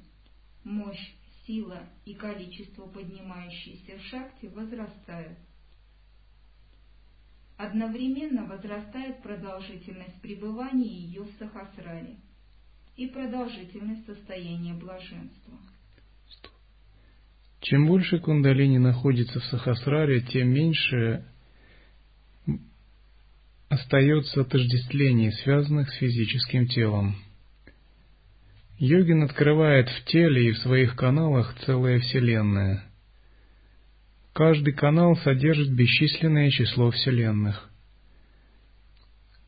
мощь, 0.64 1.14
сила 1.46 1.88
и 2.04 2.14
количество 2.14 2.86
поднимающейся 2.86 3.98
в 3.98 4.02
шахте 4.02 4.48
возрастают. 4.48 5.38
Одновременно 7.60 8.46
возрастает 8.46 9.22
продолжительность 9.22 10.20
пребывания 10.22 10.88
ее 10.88 11.24
в 11.24 11.30
Сахасраре– 11.38 12.16
и 13.00 13.06
продолжительность 13.06 14.04
состояния 14.04 14.74
блаженства. 14.74 15.54
Чем 17.60 17.86
больше 17.86 18.18
кундалини 18.18 18.76
находится 18.76 19.40
в 19.40 19.44
сахасраре, 19.44 20.20
тем 20.20 20.48
меньше 20.48 21.24
остается 23.70 24.42
отождествлений, 24.42 25.32
связанных 25.32 25.90
с 25.90 25.96
физическим 25.96 26.66
телом. 26.66 27.16
Йогин 28.78 29.22
открывает 29.22 29.88
в 29.88 30.04
теле 30.04 30.48
и 30.48 30.52
в 30.52 30.58
своих 30.58 30.94
каналах 30.94 31.54
целая 31.64 32.00
вселенная. 32.00 32.89
Каждый 34.32 34.72
канал 34.72 35.16
содержит 35.16 35.72
бесчисленное 35.72 36.50
число 36.50 36.90
вселенных. 36.90 37.68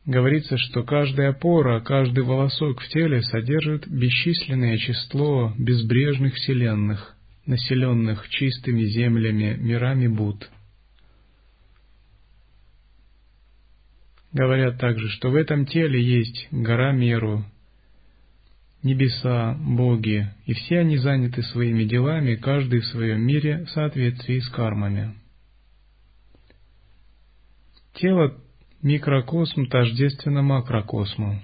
Говорится, 0.05 0.57
что 0.57 0.83
каждая 0.83 1.29
опора, 1.29 1.79
каждый 1.79 2.25
волосок 2.25 2.81
в 2.81 2.87
теле 2.89 3.21
содержит 3.21 3.87
бесчисленное 3.87 4.77
число 4.77 5.53
безбрежных 5.57 6.33
вселенных, 6.35 7.15
населенных 7.45 8.27
чистыми 8.27 8.83
землями, 8.83 9.55
мирами 9.57 10.07
Буд. 10.07 10.49
Говорят 14.33 14.79
также, 14.79 15.07
что 15.09 15.29
в 15.29 15.35
этом 15.35 15.65
теле 15.65 16.03
есть 16.03 16.49
гора 16.51 16.91
Меру, 16.91 17.45
небеса, 18.83 19.57
боги, 19.59 20.27
и 20.45 20.53
все 20.53 20.79
они 20.79 20.97
заняты 20.97 21.41
своими 21.43 21.85
делами, 21.85 22.35
каждый 22.35 22.81
в 22.81 22.85
своем 22.87 23.21
мире 23.21 23.65
в 23.65 23.69
соответствии 23.69 24.39
с 24.39 24.49
кармами. 24.49 25.15
Тело 27.93 28.37
Микрокосм 28.81 29.67
тождественно 29.67 30.41
макрокосму. 30.41 31.41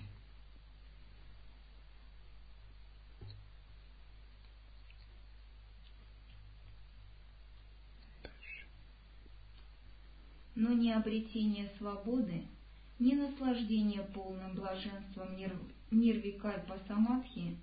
обретения 10.99 11.71
свободы, 11.78 12.43
ни 13.00 13.16
наслаждение 13.16 14.04
полным 14.04 14.56
блаженством 14.56 15.36
нир, 15.38 15.58
нирвикальпа 15.90 16.78
самадхи 16.88 17.58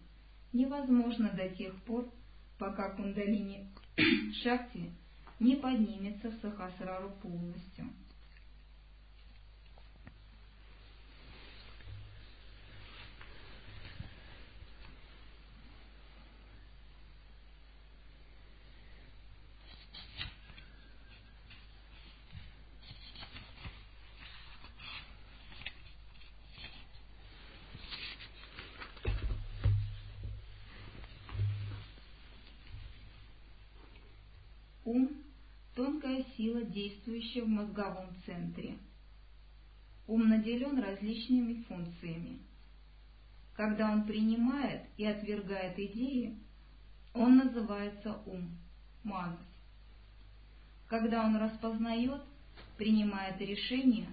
невозможно 0.52 1.30
до 1.30 1.48
тех 1.50 1.74
пор, 1.82 2.10
пока 2.58 2.90
кундалини 2.90 3.68
шакти 4.42 4.90
не 5.38 5.56
поднимется 5.56 6.30
в 6.30 6.40
сахасрару 6.40 7.10
полностью. 7.22 7.90
Ум– 34.86 35.10
тонкая 35.76 36.24
сила, 36.36 36.62
действующая 36.62 37.42
в 37.42 37.48
мозговом 37.48 38.08
центре. 38.24 38.78
Ум 40.08 40.28
наделен 40.28 40.78
различными 40.80 41.62
функциями. 41.68 42.38
Когда 43.54 43.92
он 43.92 44.04
принимает 44.04 44.82
и 44.96 45.04
отвергает 45.04 45.78
идеи, 45.78 46.36
он 47.14 47.36
называется 47.36 48.18
ум, 48.26 48.50
манас. 49.04 49.38
Когда 50.88 51.24
он 51.24 51.36
распознает, 51.36 52.22
принимает 52.76 53.40
решения, 53.40 54.08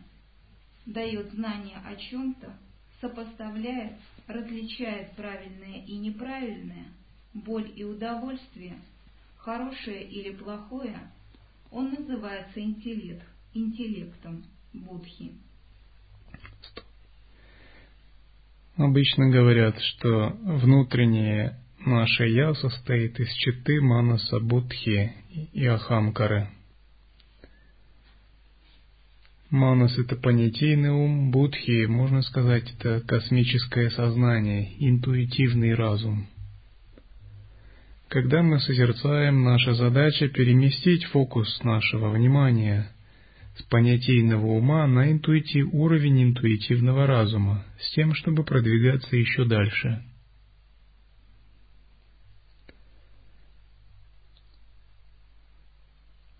дает 0.86 1.32
знания 1.32 1.82
о 1.86 1.96
чем-то, 1.96 2.58
сопоставляет, 3.00 3.98
различает 4.28 5.16
правильное 5.16 5.86
и 5.86 5.96
неправильное, 5.98 6.88
боль 7.34 7.72
и 7.76 7.84
удовольствие– 7.84 8.78
хорошее 9.44 10.04
или 10.04 10.36
плохое, 10.36 10.98
он 11.74 11.92
называется 11.92 12.62
интеллект, 12.62 13.26
интеллектом 13.54 14.46
Будхи. 14.74 15.34
Обычно 18.76 19.30
говорят, 19.30 19.80
что 19.80 20.30
внутреннее 20.42 21.60
наше 21.86 22.28
«я» 22.28 22.56
состоит 22.56 23.20
из 23.20 23.32
читы 23.34 23.82
манаса 23.82 24.40
будхи 24.40 25.14
и 25.54 25.66
ахамкары. 25.66 26.50
Манас– 29.52 29.96
это 30.00 30.16
понятийный 30.16 30.90
ум, 30.90 31.30
будхи, 31.30 31.86
можно 31.86 32.24
сказать, 32.24 32.74
это 32.80 33.02
космическое 33.02 33.92
сознание, 33.92 34.74
интуитивный 34.80 35.76
разум– 35.76 36.28
когда 38.14 38.44
мы 38.44 38.60
созерцаем, 38.60 39.44
наша 39.44 39.74
задача 39.74 40.28
переместить 40.28 41.04
фокус 41.06 41.64
нашего 41.64 42.12
внимания 42.12 42.94
с 43.58 43.64
понятийного 43.64 44.46
ума 44.46 44.86
на 44.86 45.12
интуитив, 45.12 45.74
уровень 45.74 46.22
интуитивного 46.22 47.08
разума, 47.08 47.66
с 47.80 47.92
тем, 47.96 48.14
чтобы 48.14 48.44
продвигаться 48.44 49.16
еще 49.16 49.46
дальше. 49.46 50.04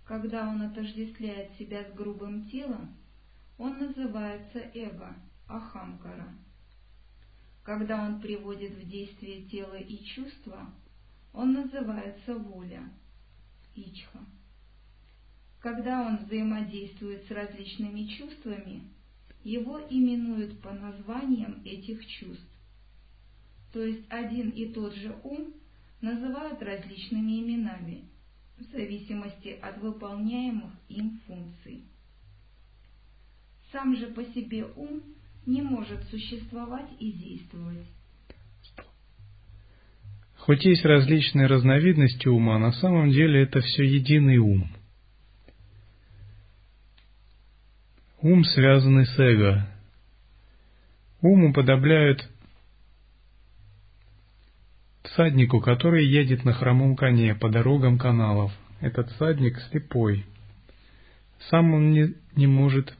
Когда 0.06 0.48
он 0.48 0.62
отождествляет 0.62 1.56
себя 1.58 1.86
с 1.86 1.98
грубым 1.98 2.52
телом, 2.52 2.96
он 3.58 3.80
называется 3.80 4.60
эго, 4.76 5.16
ахамкара. 5.48 6.36
Когда 7.64 8.06
он 8.06 8.22
приводит 8.22 8.74
в 8.74 8.88
действие 8.88 9.46
тело 9.46 9.74
и 9.74 10.06
чувства, 10.06 10.70
он 11.34 11.54
называется 11.54 12.36
воля, 12.36 12.84
ичха. 13.76 14.20
Когда 15.60 16.06
он 16.06 16.18
взаимодействует 16.18 17.26
с 17.28 17.32
различными 17.32 18.06
чувствами, 18.06 18.84
его 19.44 19.80
именуют 19.90 20.62
по 20.62 20.72
названиям 20.72 21.62
этих 21.66 22.06
чувств. 22.06 22.48
То 23.72 23.84
есть 23.84 24.06
один 24.10 24.50
и 24.52 24.72
тот 24.72 24.94
же 24.94 25.16
ум 25.24 25.54
называют 26.02 26.62
различными 26.62 27.42
именами, 27.42 28.06
в 28.58 28.64
зависимости 28.72 29.58
от 29.62 29.80
выполняемых 29.80 30.72
им 30.90 31.20
функций. 31.26 31.84
Сам 33.72 33.96
же 33.96 34.08
по 34.08 34.24
себе 34.26 34.66
ум 34.76 35.02
не 35.46 35.62
может 35.62 36.04
существовать 36.10 36.90
и 37.00 37.12
действовать. 37.12 37.88
Хоть 40.46 40.66
есть 40.66 40.84
различные 40.84 41.48
разновидности 41.48 42.28
ума, 42.28 42.60
на 42.60 42.74
самом 42.74 43.12
деле 43.12 43.44
это 43.44 43.62
все 43.62 43.86
единый 43.86 44.40
ум. 44.40 44.70
Ум, 48.20 48.44
связанный 48.44 49.06
с 49.06 49.18
эго. 49.18 49.66
Ум 51.22 51.46
уподобляют 51.46 52.30
всаднику, 55.04 55.62
который 55.62 56.06
едет 56.06 56.44
на 56.44 56.52
хромом 56.52 56.98
коне 56.98 57.36
по 57.36 57.48
дорогам 57.48 57.98
каналов. 57.98 58.52
Этот 58.82 59.12
всадник 59.12 59.58
слепой. 59.72 60.26
Сам 61.50 61.74
он 61.74 61.92
не, 61.92 62.16
не 62.36 62.48
может 62.48 62.94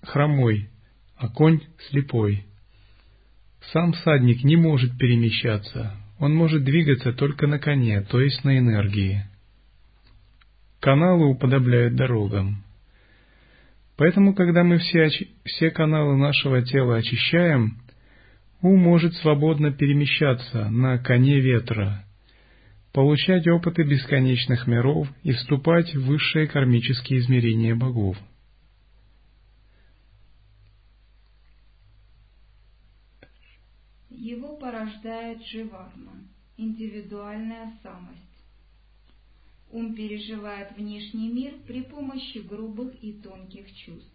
хромой, 0.00 0.70
а 1.18 1.28
конь 1.28 1.60
слепой. 1.90 2.46
Сам 3.72 3.92
всадник 3.92 4.44
не 4.44 4.56
может 4.56 4.96
перемещаться, 4.98 5.94
он 6.18 6.34
может 6.34 6.64
двигаться 6.64 7.12
только 7.12 7.46
на 7.46 7.58
коне, 7.58 8.02
то 8.02 8.20
есть 8.20 8.44
на 8.44 8.58
энергии. 8.58 9.24
Каналы 10.80 11.26
уподобляют 11.26 11.96
дорогам. 11.96 12.62
Поэтому, 13.96 14.34
когда 14.34 14.64
мы 14.64 14.78
все, 14.78 15.08
все 15.44 15.70
каналы 15.70 16.16
нашего 16.16 16.62
тела 16.62 16.96
очищаем, 16.96 17.78
ум 18.60 18.80
может 18.80 19.14
свободно 19.14 19.72
перемещаться 19.72 20.68
на 20.68 20.98
коне 20.98 21.40
ветра, 21.40 22.04
получать 22.92 23.46
опыты 23.46 23.84
бесконечных 23.84 24.66
миров 24.66 25.08
и 25.22 25.32
вступать 25.32 25.94
в 25.94 26.06
высшие 26.06 26.46
кармические 26.48 27.20
измерения 27.20 27.74
богов. 27.74 28.18
Его 34.16 34.56
порождает 34.56 35.42
дживарма, 35.42 36.12
индивидуальная 36.56 37.76
самость. 37.82 38.20
Ум 39.72 39.92
переживает 39.94 40.76
внешний 40.76 41.28
мир 41.32 41.54
при 41.66 41.82
помощи 41.82 42.38
грубых 42.38 42.94
и 43.02 43.12
тонких 43.14 43.74
чувств. 43.74 44.14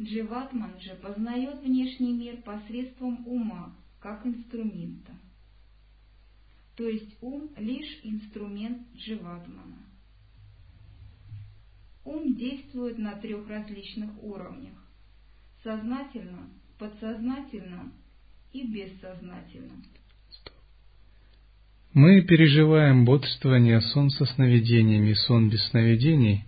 Дживатман 0.00 0.80
же 0.80 0.94
познает 0.94 1.60
внешний 1.60 2.14
мир 2.14 2.40
посредством 2.40 3.28
ума, 3.28 3.76
как 4.00 4.26
инструмента. 4.26 5.12
То 6.76 6.88
есть 6.88 7.14
ум 7.20 7.50
лишь 7.58 8.00
инструмент 8.04 8.88
Дживатмана. 8.96 9.84
Ум 12.06 12.34
действует 12.36 12.96
на 12.96 13.16
трех 13.16 13.46
различных 13.48 14.10
уровнях. 14.22 14.82
Сознательно, 15.62 16.48
подсознательном 16.82 17.92
и 18.52 18.66
бессознательном. 18.66 19.84
Мы 21.94 22.22
переживаем 22.22 23.04
бодрствование, 23.04 23.80
сон 23.80 24.10
со 24.10 24.24
сновидениями, 24.24 25.12
сон 25.12 25.48
без 25.48 25.62
сновидений, 25.68 26.44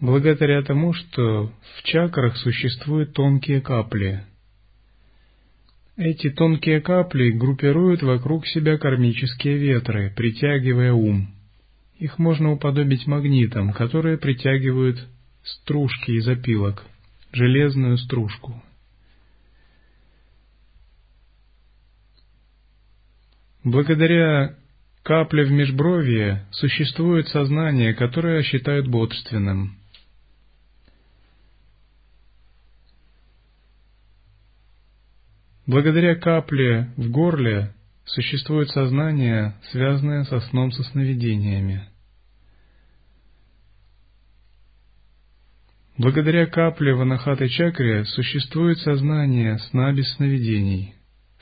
благодаря 0.00 0.62
тому, 0.62 0.94
что 0.94 1.52
в 1.76 1.82
чакрах 1.82 2.38
существуют 2.38 3.12
тонкие 3.12 3.60
капли. 3.60 4.24
Эти 5.96 6.30
тонкие 6.30 6.80
капли 6.80 7.30
группируют 7.30 8.02
вокруг 8.02 8.46
себя 8.46 8.78
кармические 8.78 9.58
ветры, 9.58 10.10
притягивая 10.16 10.92
ум. 10.94 11.34
Их 11.98 12.18
можно 12.18 12.52
уподобить 12.52 13.06
магнитам, 13.06 13.72
которые 13.72 14.16
притягивают 14.16 15.06
стружки 15.42 16.12
из 16.12 16.26
опилок, 16.28 16.86
железную 17.32 17.98
стружку. 17.98 18.62
Благодаря 23.64 24.56
капле 25.02 25.44
в 25.44 25.50
межбровье 25.50 26.46
существует 26.52 27.28
сознание, 27.28 27.94
которое 27.94 28.42
считают 28.42 28.86
бодрственным. 28.88 29.78
Благодаря 35.66 36.14
капле 36.14 36.92
в 36.96 37.10
горле 37.10 37.74
существует 38.06 38.70
сознание, 38.70 39.54
связанное 39.70 40.24
со 40.24 40.40
сном 40.40 40.72
со 40.72 40.82
сновидениями. 40.84 41.88
Благодаря 45.98 46.46
капле 46.46 46.94
в 46.94 47.02
анахата 47.02 47.48
чакре 47.48 48.04
существует 48.04 48.78
сознание 48.78 49.58
сна 49.58 49.92
без 49.92 50.10
сновидений, 50.14 50.94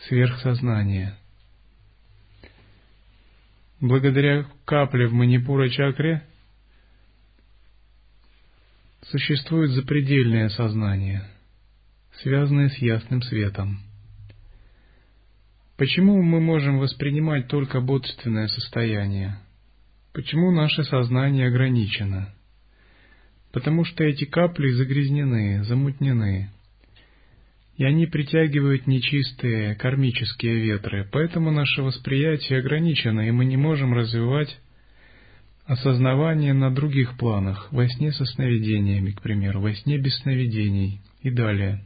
сверхсознание. 0.08 1.14
Благодаря 3.80 4.46
капле 4.64 5.06
в 5.06 5.12
манипура 5.12 5.68
чакре 5.68 6.26
существует 9.02 9.70
запредельное 9.72 10.48
сознание, 10.48 11.28
связанное 12.22 12.70
с 12.70 12.78
ясным 12.78 13.20
светом. 13.20 13.80
Почему 15.76 16.22
мы 16.22 16.40
можем 16.40 16.78
воспринимать 16.78 17.48
только 17.48 17.82
бодственное 17.82 18.48
состояние? 18.48 19.38
Почему 20.14 20.50
наше 20.50 20.82
сознание 20.84 21.48
ограничено? 21.48 22.32
Потому 23.52 23.84
что 23.84 24.04
эти 24.04 24.24
капли 24.24 24.70
загрязнены, 24.70 25.64
замутнены, 25.64 26.50
и 27.76 27.84
они 27.84 28.06
притягивают 28.06 28.86
нечистые 28.86 29.74
кармические 29.74 30.60
ветры, 30.60 31.08
поэтому 31.12 31.50
наше 31.50 31.82
восприятие 31.82 32.60
ограничено, 32.60 33.28
и 33.28 33.30
мы 33.30 33.44
не 33.44 33.56
можем 33.56 33.92
развивать 33.92 34.58
осознавание 35.66 36.54
на 36.54 36.74
других 36.74 37.18
планах, 37.18 37.70
во 37.72 37.86
сне 37.88 38.12
со 38.12 38.24
сновидениями, 38.24 39.10
к 39.10 39.20
примеру, 39.20 39.60
во 39.60 39.74
сне 39.74 39.98
без 39.98 40.16
сновидений 40.20 41.00
и 41.20 41.30
далее. 41.30 41.84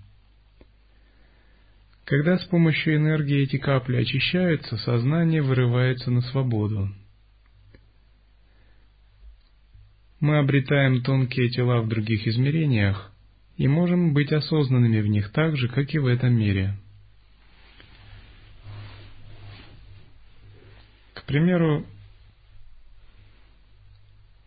Когда 2.04 2.38
с 2.38 2.44
помощью 2.44 2.96
энергии 2.96 3.42
эти 3.42 3.56
капли 3.56 3.96
очищаются, 3.96 4.76
сознание 4.78 5.42
вырывается 5.42 6.10
на 6.10 6.20
свободу. 6.22 6.88
Мы 10.20 10.38
обретаем 10.38 11.02
тонкие 11.02 11.48
тела 11.48 11.80
в 11.80 11.88
других 11.88 12.26
измерениях 12.26 13.10
и 13.60 13.68
можем 13.68 14.14
быть 14.14 14.32
осознанными 14.32 15.02
в 15.02 15.06
них 15.06 15.32
так 15.32 15.54
же, 15.54 15.68
как 15.68 15.92
и 15.92 15.98
в 15.98 16.06
этом 16.06 16.32
мире. 16.32 16.78
К 21.12 21.24
примеру, 21.24 21.84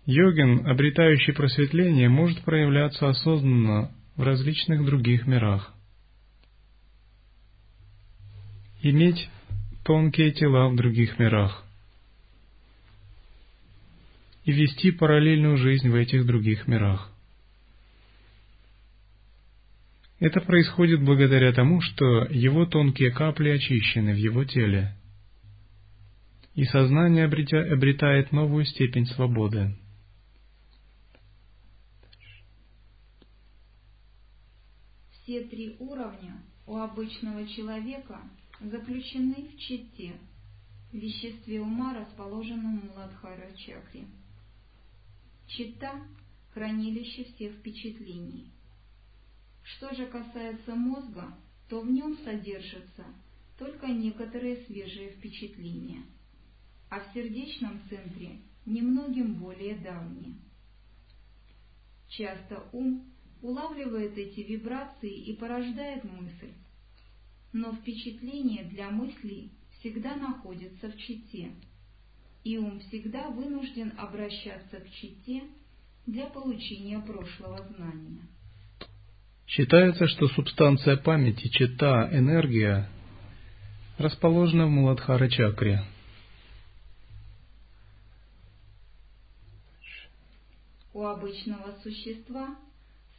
Йогин, 0.08 0.66
обретающий 0.66 1.32
просветление, 1.32 2.10
может 2.10 2.42
проявляться 2.42 3.08
осознанно 3.08 3.92
в 4.16 4.24
различных 4.24 4.84
других 4.84 5.28
мирах. 5.28 5.72
Иметь 8.82 9.30
тонкие 9.84 10.32
тела 10.32 10.70
в 10.70 10.76
других 10.76 11.20
мирах 11.20 11.64
и 14.44 14.52
вести 14.52 14.90
параллельную 14.90 15.58
жизнь 15.58 15.88
в 15.88 15.94
этих 15.94 16.26
других 16.26 16.68
мирах. 16.68 17.13
Это 20.20 20.42
происходит 20.42 21.04
благодаря 21.04 21.52
тому, 21.54 21.82
что 21.82 22.26
его 22.26 22.66
тонкие 22.66 23.12
капли 23.12 23.50
очищены 23.50 24.14
в 24.14 24.18
его 24.18 24.46
теле, 24.46 24.96
и 26.56 26.64
сознание 26.66 27.26
обретает 27.26 28.32
новую 28.32 28.66
степень 28.66 29.06
свободы. 29.08 29.76
Все 35.12 35.42
три 35.46 35.76
уровня 35.80 36.44
у 36.68 36.78
обычного 36.78 37.48
человека 37.48 38.22
заключены 38.62 39.50
в 39.50 39.58
чите, 39.58 40.14
веществе 40.92 41.60
ума, 41.60 41.94
расположенном 41.94 42.82
в 42.82 42.98
Ладхара 42.98 43.52
чакре. 43.58 44.06
Чита– 45.48 45.94
хранилище 46.54 47.24
всех 47.24 47.54
впечатлений. 47.54 48.52
Что 49.64 49.94
же 49.96 50.06
касается 50.08 50.76
мозга, 50.76 51.34
то 51.70 51.82
в 51.82 51.90
нем 51.90 52.18
содержатся 52.24 53.06
только 53.58 53.88
некоторые 53.88 54.66
свежие 54.66 55.12
впечатления, 55.12 56.04
а 56.90 57.00
в 57.00 57.14
сердечном 57.14 57.82
центре 57.90 58.42
немногим 58.66 59.36
более 59.36 59.76
давние. 59.76 60.36
Часто 62.10 62.64
ум 62.74 63.12
улавливает 63.42 64.18
эти 64.18 64.42
вибрации 64.42 65.14
и 65.14 65.36
порождает 65.36 66.04
мысль. 66.04 66.54
Но 67.52 67.74
впечатление 67.74 68.64
для 68.66 68.90
мыслей 68.90 69.52
всегда 69.80 70.16
находится 70.16 70.90
в 70.92 70.98
чите, 70.98 71.54
и 72.44 72.58
ум 72.58 72.80
всегда 72.82 73.30
вынужден 73.30 73.94
обращаться 73.98 74.80
к 74.80 74.90
чите 74.92 75.44
для 76.06 76.26
получения 76.28 77.00
прошлого 77.00 77.66
знания. 77.76 78.28
Считается, 79.48 80.08
что 80.08 80.28
субстанция 80.30 80.98
памяти, 80.98 81.48
чита, 81.50 82.10
энергия 82.12 82.90
расположена 83.98 84.66
в 84.66 84.70
Муладхара 84.70 85.30
чакре. 85.30 85.84
У 90.94 91.04
обычного 91.04 91.76
существа 91.84 92.56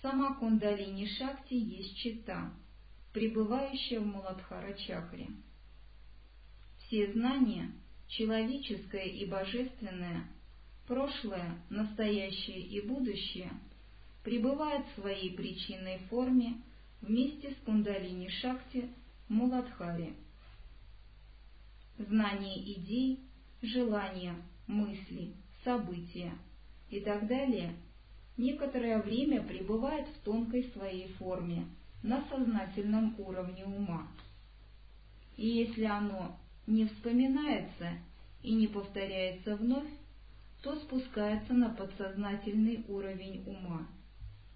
Сама 0.05 0.35
кундалини 0.35 1.07
Шакти 1.07 1.55
есть 1.55 1.97
чита, 1.97 2.53
пребывающая 3.15 4.01
в 4.01 4.07
Муладхара 4.07 4.75
чакре. 4.75 5.29
Все 6.81 7.11
знания, 7.15 7.73
человеческое 8.09 9.07
и 9.07 9.25
божественное, 9.25 10.29
прошлое, 10.87 11.57
настоящее 11.71 12.61
и 12.61 12.87
будущее, 12.87 13.51
пребывают 14.25 14.85
в 14.87 15.01
своей 15.01 15.33
причинной 15.37 15.99
форме 16.11 16.57
вместе 17.01 17.53
с 17.53 17.65
кундалини 17.65 18.29
Шакти 18.29 18.89
в 19.29 19.33
Муладхаре. 19.33 20.15
Знание 21.99 22.73
идей, 22.73 23.21
желания, 23.63 24.35
мысли, 24.67 25.35
события 25.63 26.33
и 26.91 26.99
так 27.01 27.29
далее– 27.29 27.73
некоторое 28.37 29.01
время 29.01 29.43
пребывает 29.43 30.09
в 30.09 30.25
тонкой 30.25 30.65
своей 30.73 31.09
форме, 31.15 31.67
на 32.03 32.23
сознательном 32.29 33.15
уровне 33.19 33.65
ума. 33.65 34.09
И 35.37 35.47
если 35.47 35.85
оно 35.85 36.37
не 36.67 36.87
вспоминается 36.87 37.93
и 38.43 38.53
не 38.55 38.67
повторяется 38.67 39.57
вновь, 39.57 39.89
то 40.63 40.77
спускается 40.77 41.53
на 41.53 41.71
подсознательный 41.71 42.85
уровень 42.89 43.43
ума 43.47 43.87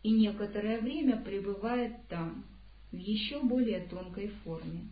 и 0.03 0.11
некоторое 0.11 0.81
время 0.81 1.17
пребывает 1.17 1.95
там, 2.09 2.45
в 2.93 2.97
еще 2.97 3.41
более 3.43 3.81
тонкой 3.81 4.29
форме. 4.45 4.89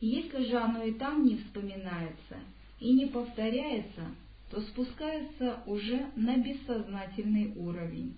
Если 0.00 0.46
же 0.46 0.56
оно 0.56 0.82
и 0.82 0.92
там 0.92 1.26
не 1.26 1.36
вспоминается 1.36 2.38
и 2.78 2.92
не 2.92 3.06
повторяется, 3.06 4.14
то 4.50 4.60
спускается 4.62 5.62
уже 5.66 6.10
на 6.16 6.38
бессознательный 6.38 7.52
уровень, 7.56 8.16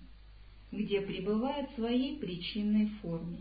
где 0.71 1.01
пребывает 1.01 1.69
в 1.71 1.75
своей 1.75 2.17
причинной 2.17 2.87
форме. 3.01 3.39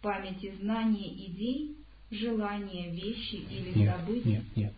Память 0.00 0.42
и 0.42 0.50
знание 0.50 1.26
идей, 1.26 1.76
желания, 2.10 2.90
вещи 2.90 3.36
или 3.36 3.78
нет, 3.78 3.96
события. 3.96 4.28
Нет, 4.28 4.56
нет. 4.56 4.74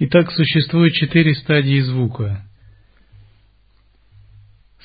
Итак, 0.00 0.30
существует 0.30 0.94
четыре 0.94 1.34
стадии 1.34 1.80
звука, 1.80 2.46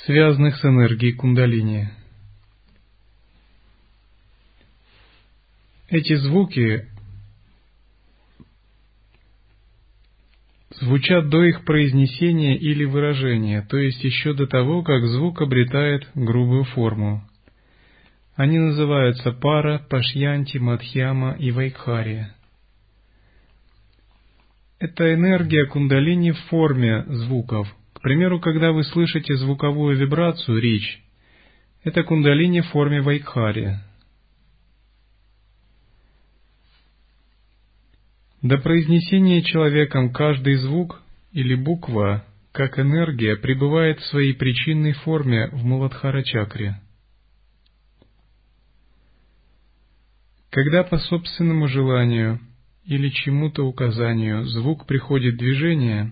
связанных 0.06 0.58
с 0.58 0.66
энергией 0.66 1.14
кундалини. 1.14 1.90
Эти 5.90 6.16
звуки 6.16 6.88
звучат 10.80 11.30
до 11.30 11.44
их 11.44 11.64
произнесения 11.64 12.58
или 12.58 12.84
выражения, 12.84 13.62
то 13.62 13.78
есть 13.78 14.04
еще 14.04 14.34
до 14.34 14.48
того, 14.48 14.82
как 14.82 15.06
звук 15.06 15.44
обретает 15.44 16.10
грубую 16.16 16.64
форму. 16.64 17.24
Они 18.36 18.58
называются 18.58 19.32
пара, 19.32 19.78
пашьянти, 19.78 20.58
мадхьяма 20.58 21.34
и 21.34 21.52
вайкхария. 21.52 22.36
Это 24.84 25.14
энергия 25.14 25.66
кундалини 25.66 26.32
в 26.32 26.40
форме 26.50 27.06
звуков. 27.08 27.74
К 27.94 28.02
примеру, 28.02 28.42
когда 28.42 28.74
вы 28.74 28.84
слышите 28.84 29.34
звуковую 29.38 29.96
вибрацию, 29.96 30.60
речь, 30.60 31.02
это 31.86 32.04
кундалини 32.04 32.60
в 32.60 32.68
форме 32.68 33.02
вайкхари. 33.02 33.80
До 38.42 38.58
произнесения 38.58 39.42
человеком 39.44 40.12
каждый 40.12 40.56
звук 40.56 41.02
или 41.32 41.56
буква, 41.56 42.26
как 42.52 42.78
энергия, 42.78 43.38
пребывает 43.38 44.02
в 44.02 44.08
своей 44.08 44.34
причинной 44.34 44.92
форме 44.92 45.48
в 45.54 45.64
Муладхара-чакре. 45.64 46.76
Когда 50.50 50.84
по 50.84 50.98
собственному 50.98 51.70
желанию 51.70 52.42
или 52.86 53.10
чему-то 53.10 53.66
указанию 53.66 54.46
звук 54.46 54.86
приходит 54.86 55.38
движение, 55.38 56.12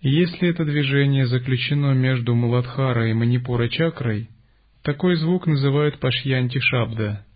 и 0.00 0.10
если 0.10 0.48
это 0.48 0.64
движение 0.64 1.26
заключено 1.26 1.92
между 1.92 2.34
Муладхара 2.34 3.08
и 3.08 3.12
Манипура-чакрой, 3.12 4.28
такой 4.82 5.16
звук 5.16 5.46
называют 5.46 6.00
Пашьянти 6.00 6.58
Шабда– 6.58 7.24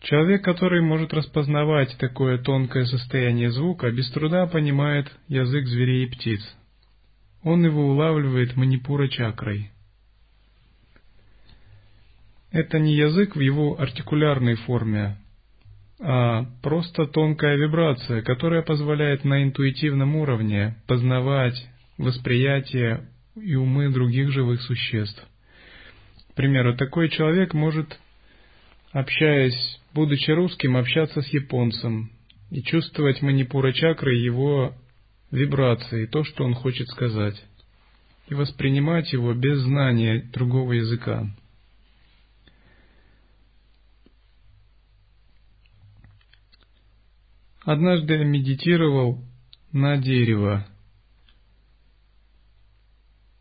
Человек, 0.00 0.44
который 0.44 0.80
может 0.80 1.12
распознавать 1.12 1.96
такое 1.98 2.38
тонкое 2.38 2.84
состояние 2.84 3.50
звука, 3.50 3.90
без 3.90 4.08
труда 4.10 4.46
понимает 4.46 5.10
язык 5.26 5.66
зверей 5.66 6.04
и 6.04 6.10
птиц. 6.10 6.40
Он 7.42 7.64
его 7.64 7.88
улавливает 7.88 8.56
манипура 8.56 9.08
чакрой. 9.08 9.70
Это 12.50 12.78
не 12.78 12.94
язык 12.94 13.36
в 13.36 13.40
его 13.40 13.78
артикулярной 13.78 14.54
форме, 14.54 15.18
а 16.00 16.44
просто 16.62 17.06
тонкая 17.06 17.56
вибрация, 17.56 18.22
которая 18.22 18.62
позволяет 18.62 19.24
на 19.24 19.42
интуитивном 19.42 20.16
уровне 20.16 20.76
познавать 20.86 21.68
восприятие 21.96 23.08
и 23.34 23.54
умы 23.54 23.90
других 23.90 24.30
живых 24.30 24.62
существ. 24.62 25.26
К 26.30 26.34
примеру, 26.34 26.76
такой 26.76 27.08
человек 27.08 27.52
может, 27.52 27.98
общаясь 28.92 29.78
будучи 29.92 30.30
русским, 30.30 30.76
общаться 30.76 31.22
с 31.22 31.28
японцем 31.28 32.10
и 32.50 32.62
чувствовать 32.62 33.20
манипура 33.22 33.72
чакры 33.72 34.14
его 34.14 34.74
вибрации, 35.30 36.06
то, 36.06 36.24
что 36.24 36.44
он 36.44 36.54
хочет 36.54 36.88
сказать, 36.88 37.42
и 38.28 38.34
воспринимать 38.34 39.12
его 39.12 39.34
без 39.34 39.58
знания 39.58 40.22
другого 40.32 40.72
языка. 40.72 41.26
Однажды 47.64 48.14
я 48.14 48.24
медитировал 48.24 49.22
на 49.72 49.96
дерево. 49.98 50.66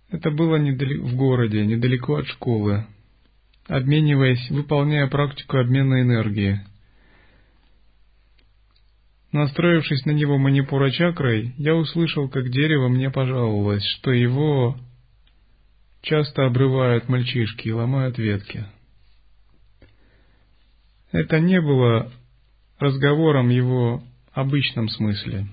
Это 0.09 0.31
было 0.31 0.57
в 0.57 1.15
городе, 1.15 1.65
недалеко 1.65 2.15
от 2.15 2.27
школы 2.27 2.85
обмениваясь, 3.67 4.49
выполняя 4.49 5.07
практику 5.07 5.57
обмена 5.57 6.01
энергии. 6.01 6.61
Настроившись 9.31 10.05
на 10.05 10.11
него 10.11 10.37
манипура 10.37 10.89
чакрой, 10.89 11.53
я 11.57 11.75
услышал, 11.75 12.29
как 12.29 12.49
дерево 12.49 12.87
мне 12.87 13.11
пожаловалось, 13.11 13.83
что 13.97 14.11
его 14.11 14.77
часто 16.01 16.45
обрывают 16.45 17.09
мальчишки 17.09 17.67
и 17.67 17.73
ломают 17.73 18.17
ветки. 18.17 18.65
Это 21.11 21.39
не 21.39 21.59
было 21.59 22.11
разговором 22.79 23.49
его 23.49 24.03
обычном 24.33 24.89
смысле. 24.89 25.47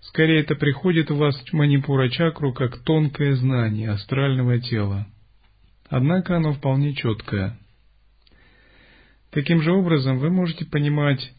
Скорее, 0.00 0.40
это 0.40 0.54
приходит 0.54 1.10
у 1.10 1.16
вас 1.16 1.36
в 1.38 1.52
манипура 1.52 2.08
чакру 2.08 2.52
как 2.52 2.82
тонкое 2.82 3.34
знание 3.36 3.90
астрального 3.90 4.58
тела. 4.58 5.06
Однако 5.88 6.36
оно 6.36 6.52
вполне 6.52 6.94
четкое. 6.94 7.58
Таким 9.30 9.62
же 9.62 9.72
образом 9.72 10.18
вы 10.18 10.30
можете 10.30 10.64
понимать 10.64 11.32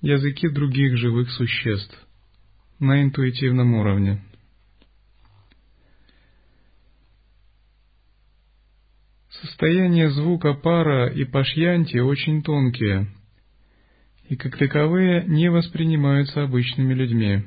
языки 0.00 0.48
других 0.48 0.96
живых 0.96 1.30
существ 1.30 1.96
на 2.78 3.02
интуитивном 3.02 3.74
уровне. 3.74 4.22
Состояние 9.30 10.10
звука 10.10 10.54
пара 10.54 11.08
и 11.08 11.24
пашьянти 11.24 11.98
очень 11.98 12.42
тонкие, 12.42 13.08
и 14.32 14.36
как 14.36 14.56
таковые 14.56 15.24
не 15.26 15.50
воспринимаются 15.50 16.42
обычными 16.42 16.94
людьми. 16.94 17.42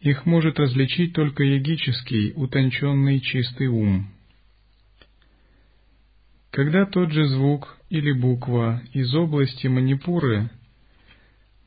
Их 0.00 0.24
может 0.24 0.58
различить 0.58 1.12
только 1.12 1.42
йогический, 1.42 2.32
утонченный 2.34 3.20
чистый 3.20 3.66
ум. 3.66 4.08
Когда 6.50 6.86
тот 6.86 7.12
же 7.12 7.26
звук 7.28 7.76
или 7.90 8.12
буква 8.12 8.80
из 8.94 9.14
области 9.14 9.66
манипуры 9.66 10.48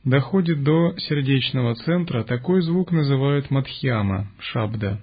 доходит 0.03 0.63
до 0.63 0.97
сердечного 0.97 1.75
центра, 1.75 2.23
такой 2.23 2.63
звук 2.63 2.91
называют 2.91 3.51
мадхьяма, 3.51 4.31
шабда. 4.39 4.99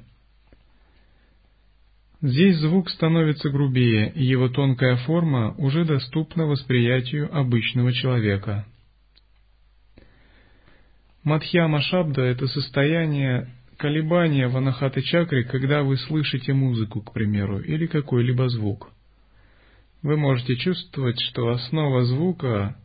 Здесь 2.26 2.56
звук 2.56 2.88
становится 2.88 3.50
грубее, 3.50 4.10
и 4.14 4.24
его 4.24 4.48
тонкая 4.48 4.96
форма 4.96 5.54
уже 5.58 5.84
доступна 5.84 6.46
восприятию 6.46 7.28
обычного 7.36 7.92
человека. 7.92 8.64
Мадхьяма 11.22 11.82
шабда– 11.82 12.22
это 12.22 12.46
состояние 12.46 13.50
колебания 13.76 14.48
в 14.48 14.56
анахаты 14.56 15.02
чакре, 15.02 15.44
когда 15.44 15.82
вы 15.82 15.98
слышите 15.98 16.54
музыку, 16.54 17.02
к 17.02 17.12
примеру, 17.12 17.60
или 17.60 17.84
какой-либо 17.84 18.48
звук 18.48 18.90
вы 20.00 20.16
можете 20.16 20.56
чувствовать, 20.56 21.20
что 21.20 21.48
основа 21.48 22.04
звука 22.04 22.76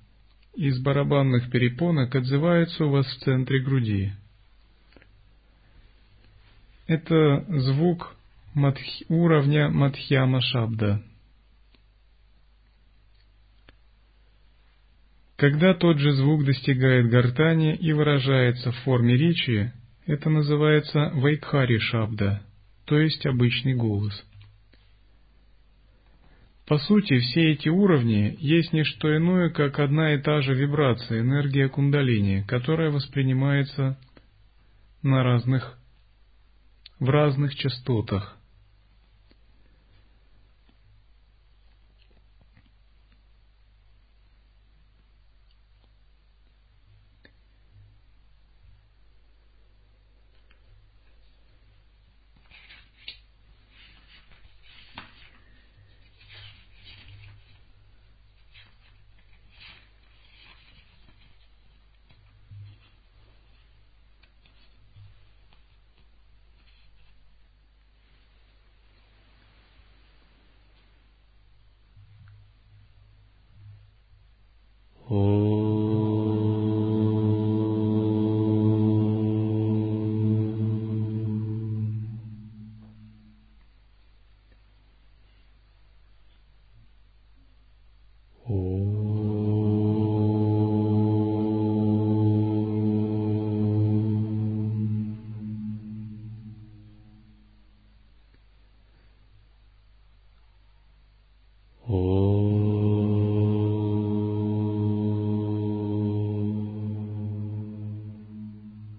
из 0.53 0.81
барабанных 0.81 1.49
перепонок 1.49 2.13
отзывается 2.13 2.85
у 2.85 2.89
вас 2.89 3.05
в 3.05 3.19
центре 3.19 3.61
груди. 3.61 4.11
Это 6.87 7.45
звук 7.47 8.15
матх... 8.53 8.79
уровня 9.09 9.69
Мадхьяма 9.69 10.41
Шабда. 10.41 11.03
Когда 15.37 15.73
тот 15.73 15.99
же 15.99 16.11
звук 16.13 16.43
достигает 16.43 17.09
гортани 17.09 17.73
и 17.75 17.93
выражается 17.93 18.71
в 18.71 18.77
форме 18.79 19.15
речи, 19.15 19.71
это 20.05 20.29
называется 20.29 21.11
Вайкхари 21.13 21.77
Шабда, 21.77 22.41
то 22.85 22.99
есть 22.99 23.25
обычный 23.25 23.75
голос. 23.75 24.25
По 26.67 26.77
сути, 26.77 27.19
все 27.19 27.53
эти 27.53 27.69
уровни 27.69 28.35
есть 28.39 28.73
не 28.73 28.83
что 28.83 29.15
иное, 29.15 29.49
как 29.49 29.79
одна 29.79 30.13
и 30.13 30.21
та 30.21 30.41
же 30.41 30.53
вибрация, 30.53 31.21
энергия 31.21 31.69
кундалини, 31.69 32.43
которая 32.47 32.91
воспринимается 32.91 33.97
на 35.01 35.23
разных, 35.23 35.79
в 36.99 37.09
разных 37.09 37.55
частотах. 37.55 38.38